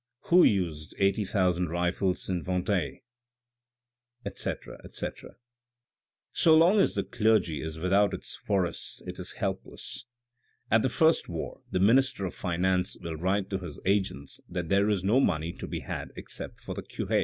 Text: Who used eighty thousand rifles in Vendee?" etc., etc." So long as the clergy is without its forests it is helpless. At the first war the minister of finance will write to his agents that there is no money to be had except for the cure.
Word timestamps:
Who 0.31 0.43
used 0.43 0.95
eighty 0.97 1.23
thousand 1.23 1.69
rifles 1.69 2.27
in 2.27 2.43
Vendee?" 2.43 3.03
etc., 4.25 4.79
etc." 4.83 5.35
So 6.41 6.57
long 6.57 6.79
as 6.79 6.95
the 6.95 7.03
clergy 7.03 7.61
is 7.61 7.77
without 7.77 8.11
its 8.11 8.35
forests 8.35 9.03
it 9.05 9.19
is 9.19 9.33
helpless. 9.33 10.05
At 10.71 10.81
the 10.81 10.89
first 10.89 11.29
war 11.29 11.61
the 11.69 11.79
minister 11.79 12.25
of 12.25 12.33
finance 12.33 12.97
will 12.99 13.15
write 13.15 13.51
to 13.51 13.59
his 13.59 13.79
agents 13.85 14.41
that 14.49 14.69
there 14.69 14.89
is 14.89 15.03
no 15.03 15.19
money 15.19 15.53
to 15.53 15.67
be 15.67 15.81
had 15.81 16.09
except 16.15 16.61
for 16.61 16.73
the 16.73 16.81
cure. 16.81 17.15